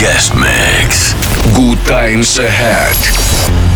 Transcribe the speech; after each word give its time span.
guest 0.00 0.34
mix. 0.34 1.12
Good 1.54 1.78
times 1.86 2.38
ahead. 2.38 3.69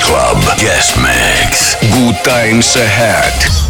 Club 0.00 0.42
guest 0.58 0.96
mix. 0.96 1.76
Good 1.80 2.16
times 2.24 2.76
ahead. 2.76 3.69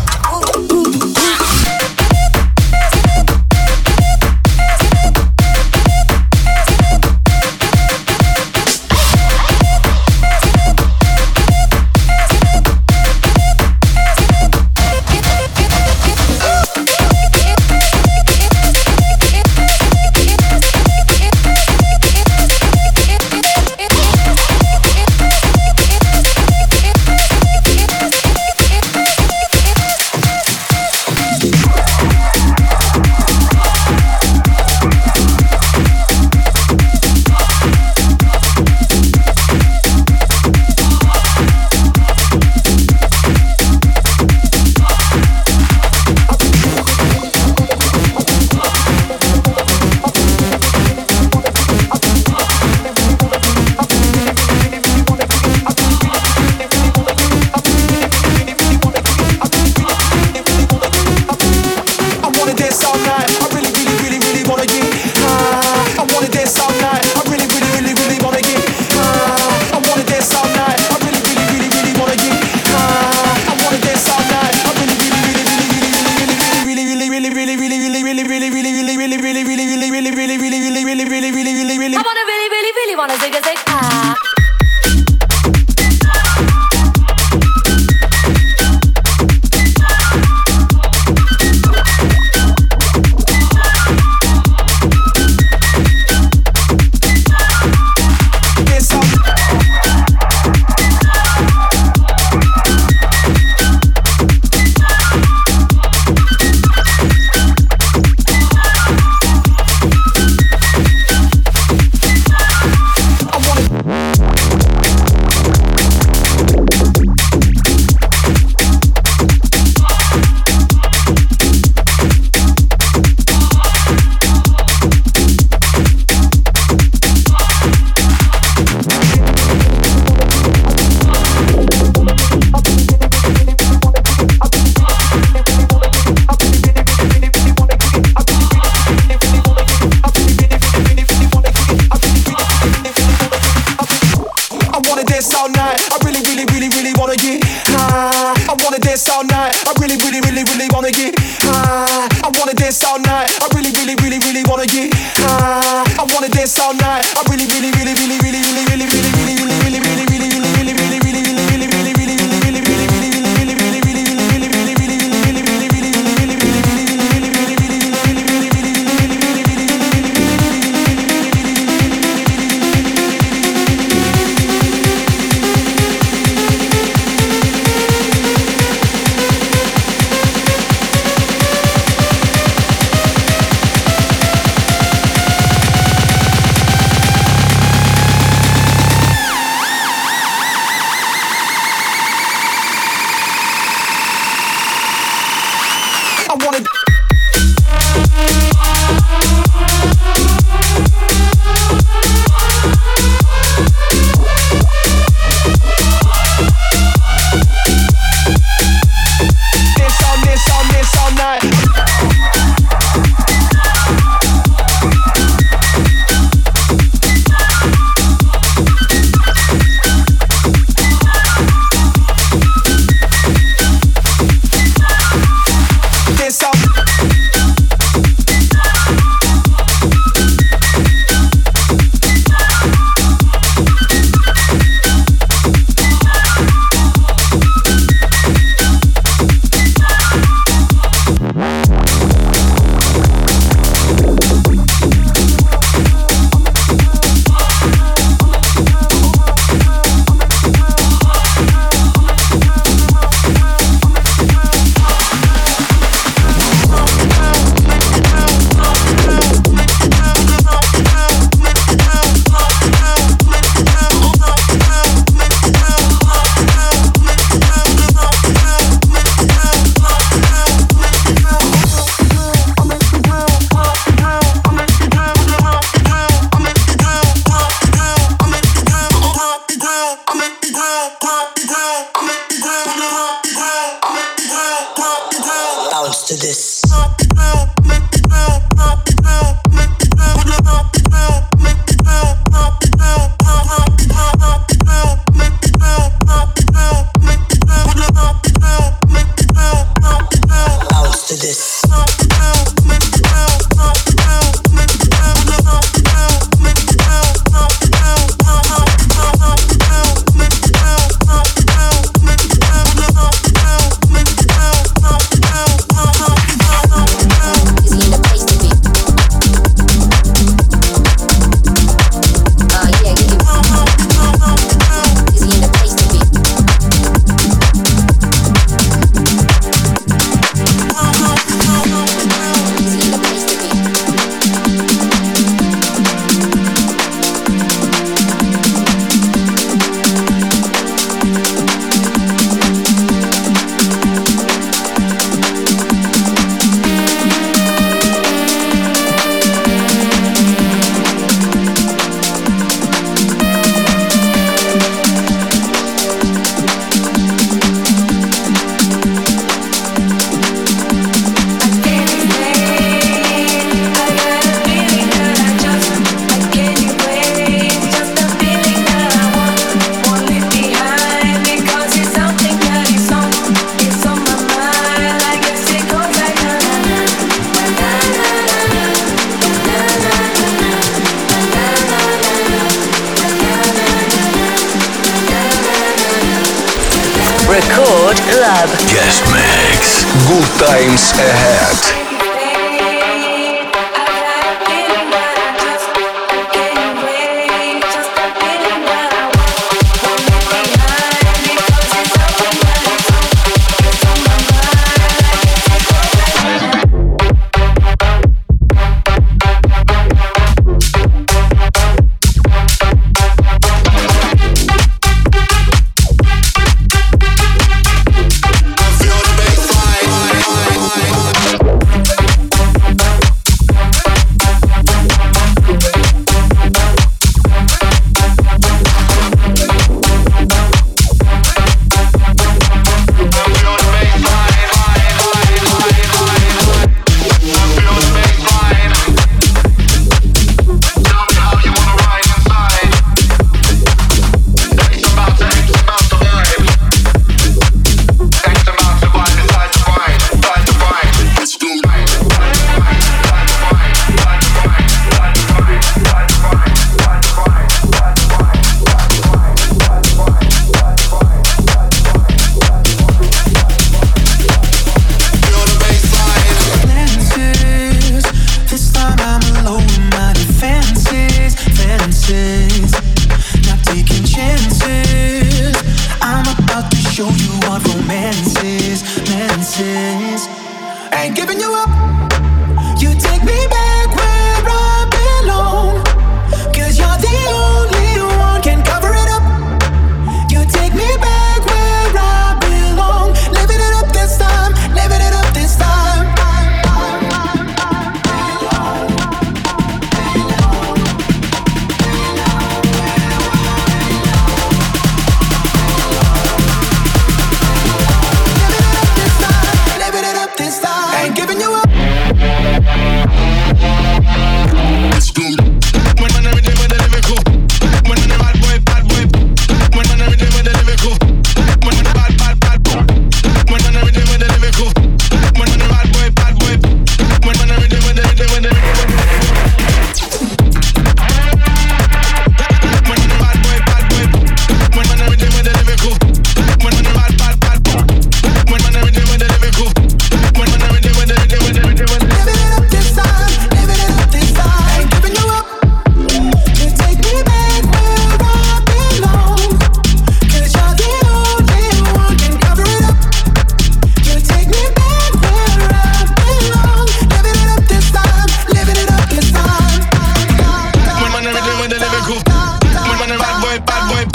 bad 563.66 563.88
boy. 563.88 564.06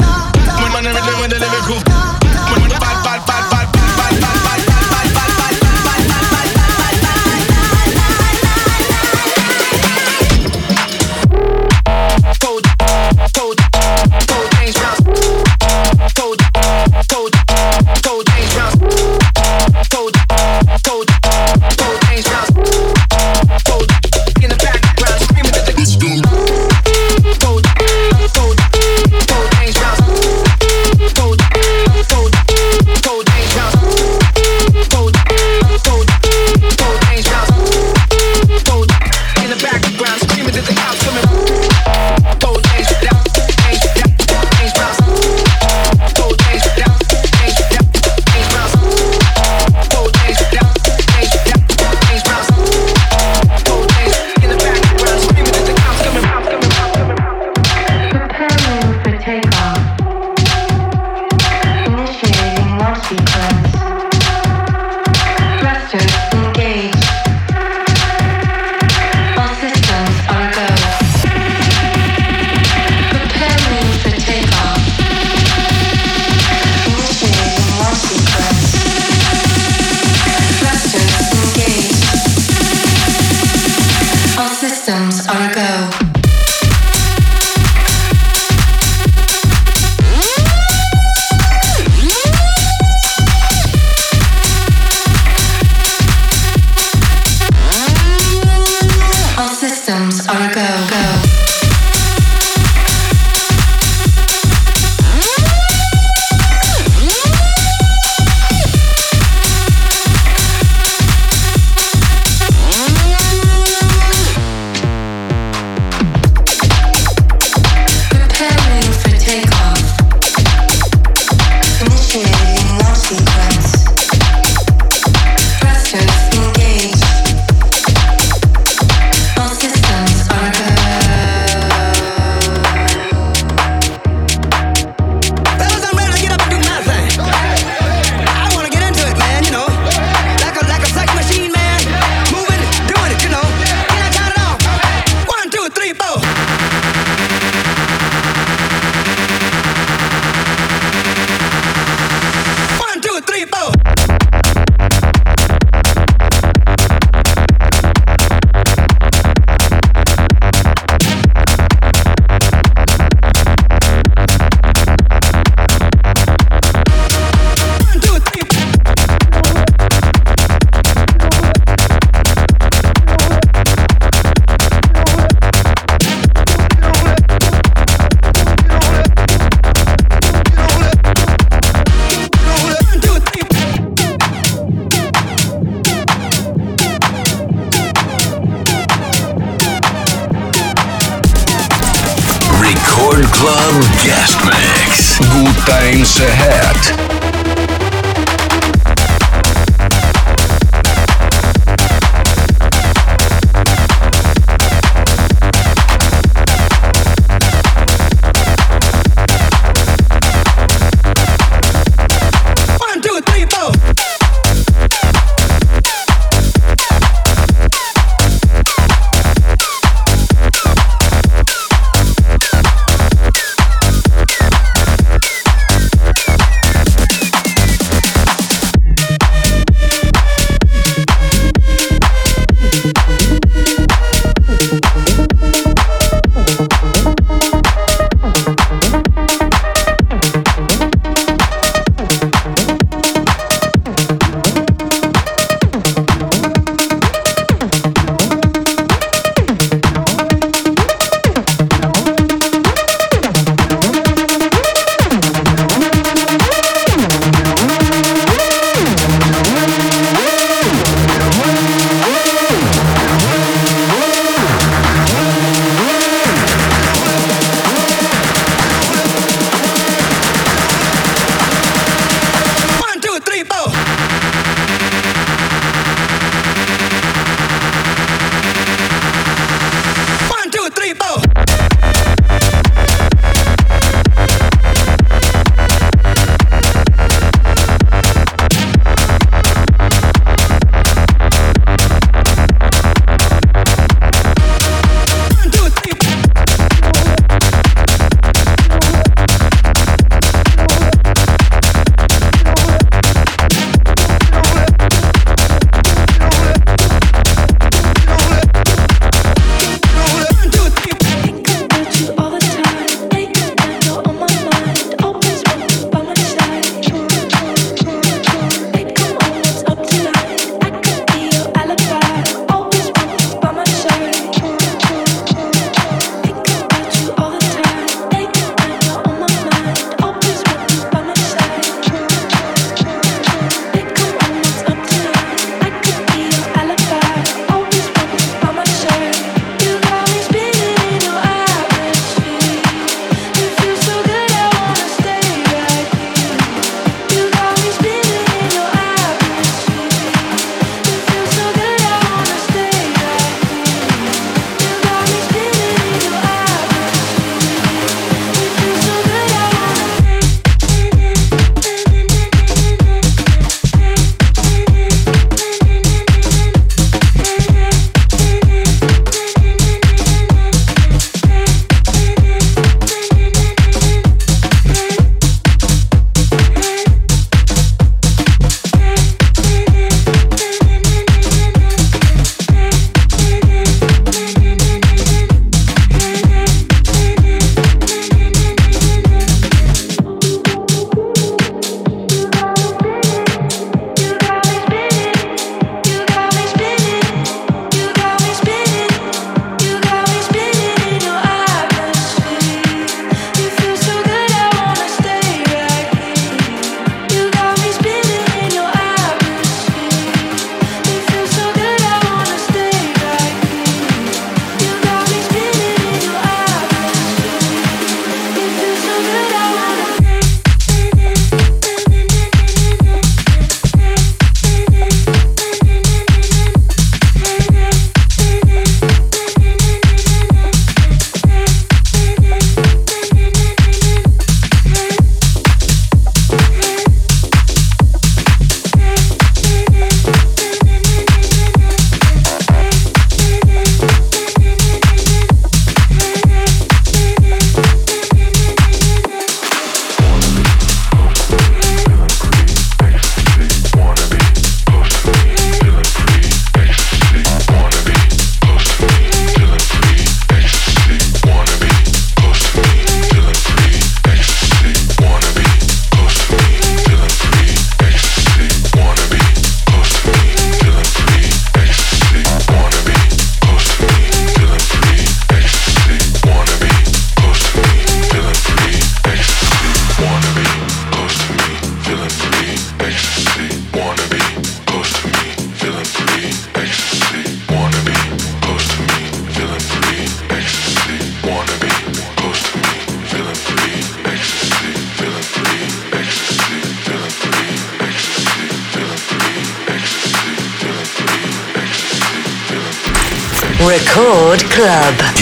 Mon 0.60 0.70
man 0.70 0.86
est 0.86 0.90
rythme, 0.90 1.18
moi 1.18 1.28
de 1.28 1.36
lever 1.36 1.46
court 1.68 2.05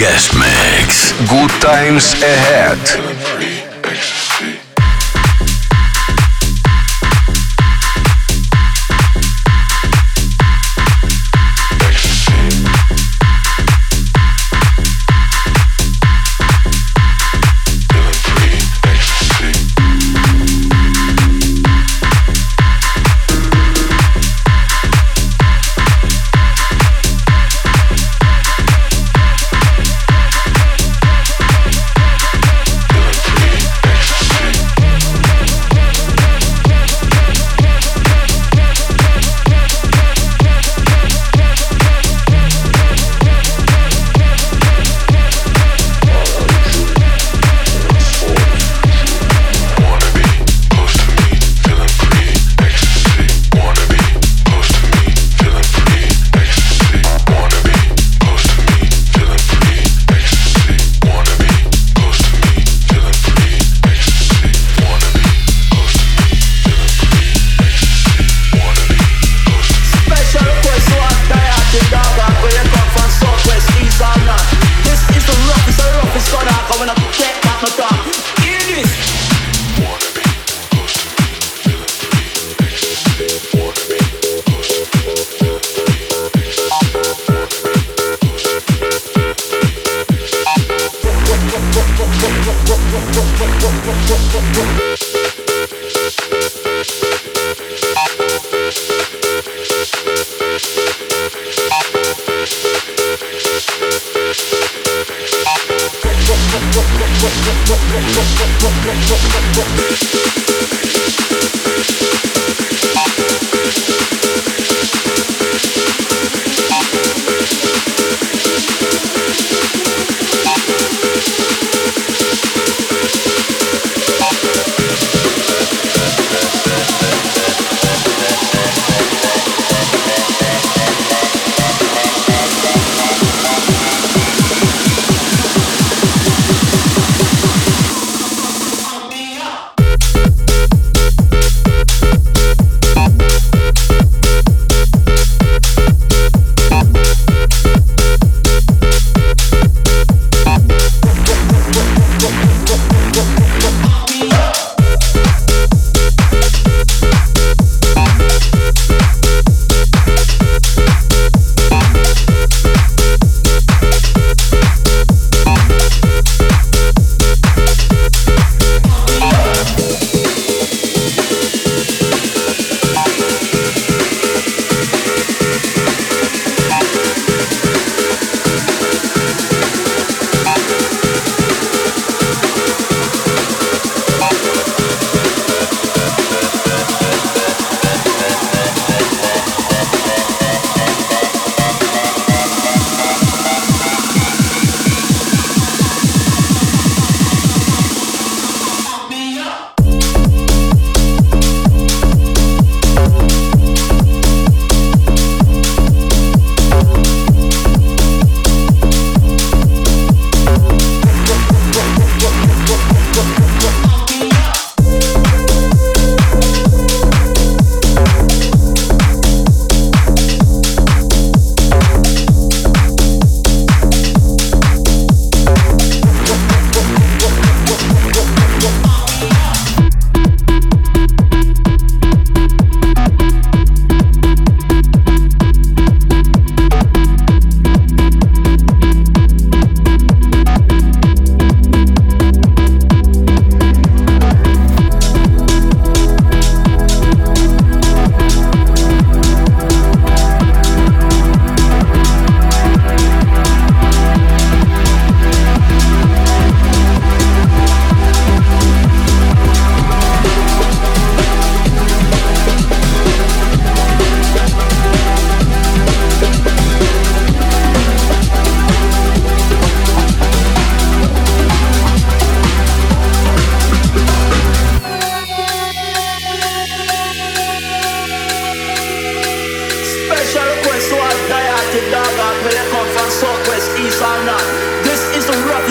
Guest 0.04 0.34
Mix. 0.36 1.12
Good 1.30 1.48
times 1.62 2.12
ahead. 2.22 3.13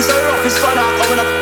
He's 0.04 0.12
her 0.12 0.28
off 0.28 0.44
his 0.44 0.58
father, 0.58 0.82
open 1.02 1.18
up 1.18 1.33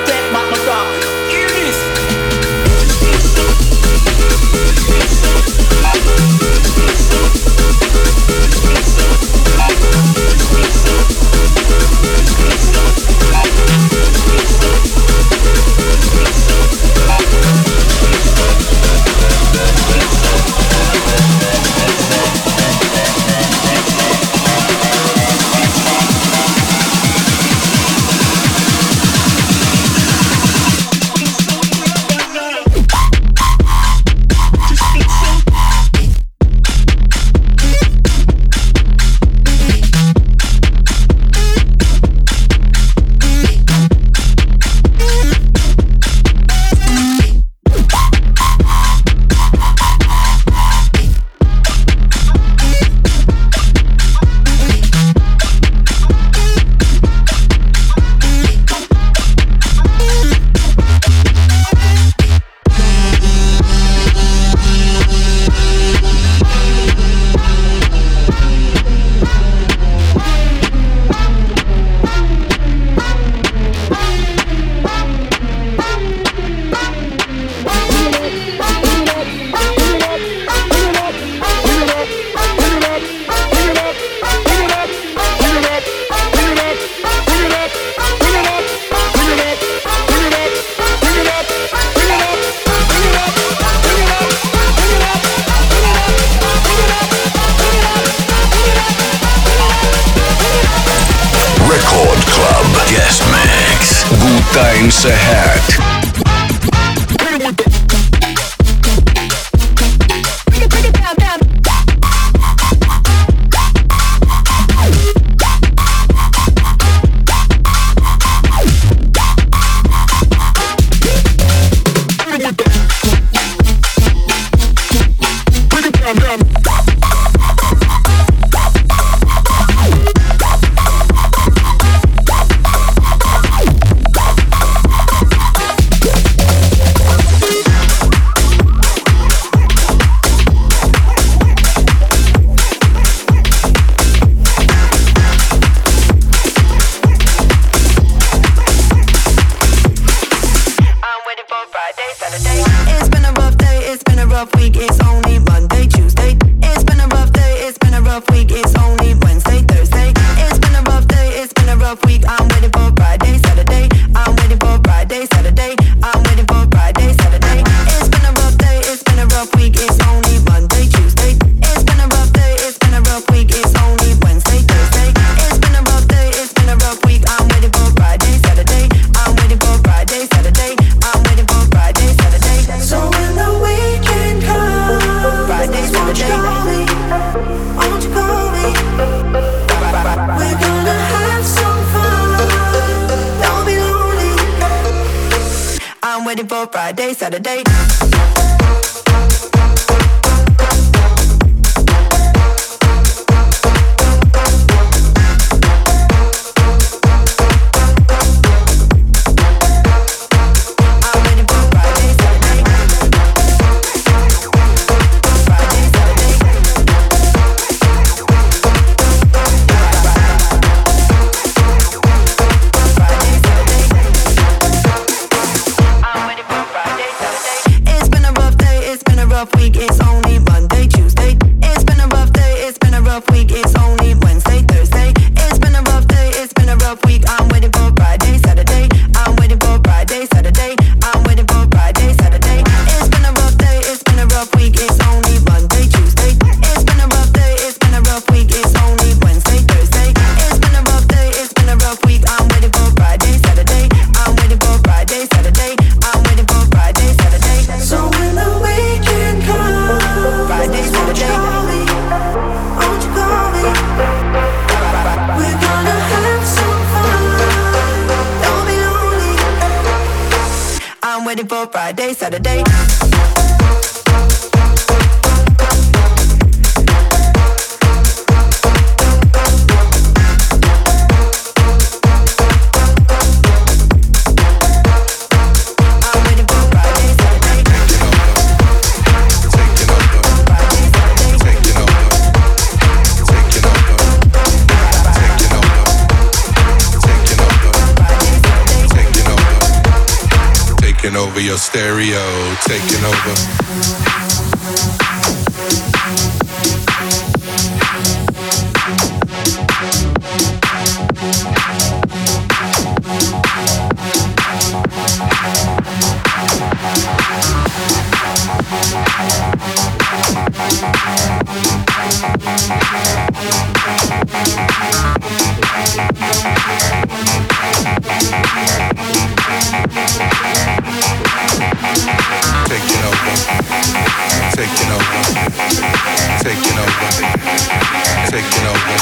taking 338.30 338.66
over, 338.66 338.96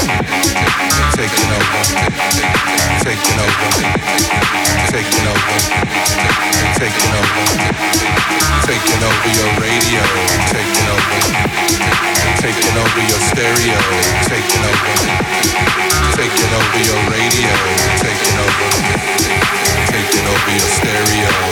over, 1.53 1.83
taking 3.13 3.37
over, 3.37 3.61
over, 5.29 5.57
taking 6.81 7.13
over, 7.19 7.41
over 9.05 9.31
your 9.37 9.51
radio, 9.61 10.03
taking 10.49 10.89
over, 10.89 11.19
taking 12.41 12.77
over 12.81 13.03
your 13.05 13.21
stereo, 13.31 13.81
taking 14.33 14.65
over, 14.65 14.95
taking 16.17 16.53
over 16.57 16.81
your 16.81 17.01
radio, 17.13 17.55
taking 18.01 18.39
over, 18.41 18.69
taking 19.93 20.27
over 20.27 20.51
your 20.51 20.71
stereo. 20.79 21.50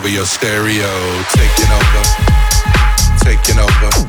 over 0.00 0.08
your 0.08 0.24
stereo, 0.24 1.22
taking 1.28 1.70
over, 1.70 2.02
taking 3.22 3.58
over. 3.58 3.99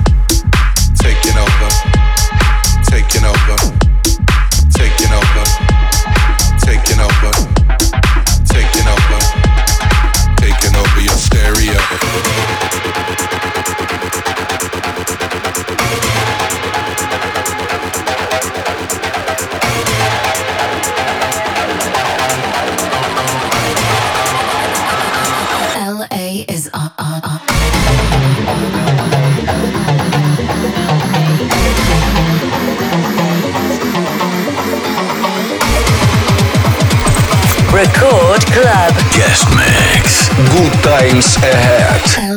Times 40.92 41.38
ahead. 41.38 42.31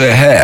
Ahead. 0.00 0.43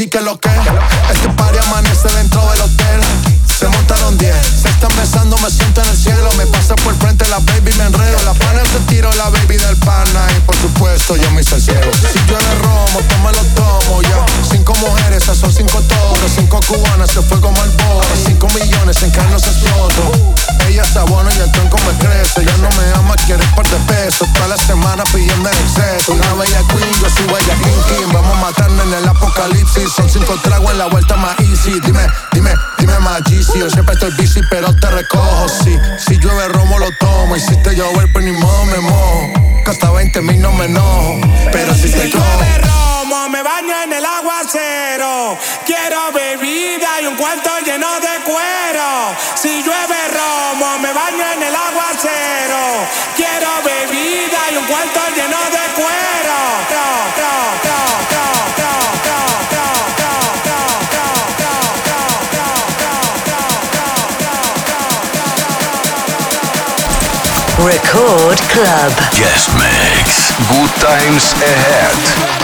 Magic 0.00 0.12
que 0.12 0.20
lo 0.22 0.38
que. 0.38 0.48
Este 1.12 1.28
party 1.36 1.58
amanece 1.58 2.08
dentro 2.16 2.40
del 2.50 2.62
hotel. 2.62 3.00
Se 3.44 3.68
montaron 3.68 4.16
10, 4.16 4.34
se 4.62 4.68
están 4.68 4.90
besando, 4.96 5.36
me 5.38 5.50
siento 5.50 5.82
en 5.82 5.88
el 5.90 5.96
cielo. 5.96 6.30
Me 6.38 6.46
pasa 6.46 6.74
por 6.76 6.94
frente 6.96 7.28
la 7.28 7.38
baby, 7.40 7.72
me 7.76 7.84
enredo. 7.84 8.16
La 8.24 8.32
pana 8.32 8.62
se 8.64 8.78
tiro, 8.88 9.12
la 9.14 9.28
baby 9.28 9.58
del 9.58 9.76
pana. 9.76 10.26
Y 10.34 10.40
por 10.40 10.56
supuesto, 10.56 11.16
yo 11.16 11.30
me 11.32 11.42
hice 11.42 11.56
el 11.56 11.62
cielo. 11.62 11.90
Si 12.12 12.18
llueve 12.26 12.54
romo, 12.62 13.00
toma 13.10 13.32
lo 13.32 13.44
tomo, 13.52 14.00
ya. 14.02 14.24
Cinco 14.50 14.72
mujeres, 14.76 15.22
esas 15.22 15.36
son 15.36 15.52
cinco 15.52 15.82
todos. 15.82 16.32
Cinco 16.34 16.60
cubanas, 16.66 17.10
se 17.10 17.20
fue 17.20 17.38
como 17.40 17.62
el 17.62 17.70
bolo. 17.70 18.06
Cinco 18.24 18.48
millones 18.48 19.02
en 19.02 19.10
carne 19.10 19.38
se 19.38 19.50
exploto. 19.50 20.34
Ella 20.66 20.82
está 20.82 21.04
buena 21.04 21.30
y 21.34 21.40
el 21.40 21.52
tronco 21.52 21.76
me 21.78 21.92
crece. 21.98 22.46
Ya 22.46 22.56
no 22.56 22.68
me 22.70 22.98
ama, 22.98 23.16
quiere 23.26 23.44
par 23.54 23.68
de 23.68 23.76
pesos. 23.92 24.26
Toda 24.32 24.48
la 24.48 24.56
semana 24.56 25.04
pidiendo 25.12 25.50
el 25.50 25.58
exceso. 25.58 26.12
Una 26.12 26.32
bella 26.34 26.62
queen, 26.68 26.92
yo 27.02 27.10
soy 27.10 27.26
bella 27.26 27.54
king, 27.62 28.12
apocalipsis. 29.40 29.92
Son 29.92 30.08
cinco 30.08 30.34
tragos 30.42 30.70
en 30.72 30.78
la 30.78 30.86
vuelta 30.86 31.16
más 31.16 31.38
easy. 31.40 31.80
Dime, 31.80 32.06
dime, 32.32 32.52
dime 32.78 32.98
más 33.00 33.22
yo 33.54 33.70
siempre 33.70 33.94
estoy 33.94 34.10
busy, 34.12 34.40
pero 34.50 34.74
te 34.76 34.90
recojo. 34.90 35.48
Si, 35.48 35.78
si 35.98 36.18
llueve 36.18 36.48
romo, 36.48 36.78
lo 36.78 36.90
tomo. 36.98 37.36
Y 37.36 37.40
si 37.40 37.56
te 37.62 37.74
llover, 37.74 38.10
pues 38.12 38.24
ni 38.24 38.32
modo 38.32 38.64
me 38.66 38.78
mojo. 38.78 39.32
Que 39.64 39.70
hasta 39.70 39.90
20 39.90 40.20
mil 40.22 40.40
no 40.40 40.52
me 40.52 40.66
enojo. 40.66 41.20
Pero 41.52 41.74
si, 41.74 41.90
te 41.90 42.08
llueve 42.08 42.58
romo, 42.58 43.28
me 43.28 43.42
baño 43.42 43.74
en 43.84 43.92
el 43.92 44.04
aguacero. 44.04 45.38
Quiero 45.66 46.12
bebida 46.12 47.00
y 47.02 47.06
un 47.06 47.16
cuarto 47.16 47.50
lleno 47.64 47.88
de 48.00 48.24
cuero. 48.24 49.16
Si 49.34 49.62
llueve 49.62 50.00
romo, 50.12 50.78
me 50.78 50.92
baño 50.92 51.24
en 51.34 51.42
el 51.42 51.54
aguacero. 51.54 52.86
Quiero 53.16 53.48
bebida 53.64 54.38
y 54.52 54.56
un 54.56 54.64
cuarto 54.64 55.00
lleno 55.16 55.38
de 55.50 55.74
cuero. 55.74 56.00
Record 67.66 68.38
Club. 68.48 68.92
Guest 69.12 69.50
Mix. 69.54 70.32
Good 70.48 70.70
times 70.80 71.32
ahead. 71.34 72.39